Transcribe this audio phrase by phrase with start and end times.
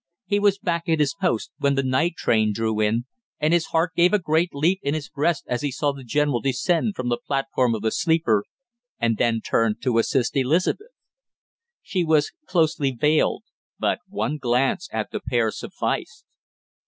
[0.25, 3.05] He was back at his post when the night train drew in,
[3.39, 6.41] and his heart gave a great leap in his breast as he saw the general
[6.41, 8.43] descend from the platform of the sleeper
[8.97, 10.87] and then turn to assist Elizabeth.
[11.83, 13.43] She was closely veiled,
[13.77, 16.25] but one glance at the pair sufficed.